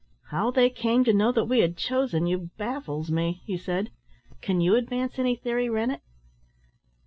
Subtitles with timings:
[0.31, 3.91] How they came to know that we had chosen you baffles me," he said.
[4.41, 6.01] "Can you advance any theory, Rennett?"